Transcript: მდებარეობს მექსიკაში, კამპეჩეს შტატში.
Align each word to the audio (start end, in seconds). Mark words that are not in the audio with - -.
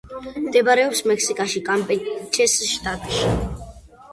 მდებარეობს 0.45 1.01
მექსიკაში, 1.11 1.61
კამპეჩეს 1.67 2.57
შტატში. 2.73 3.21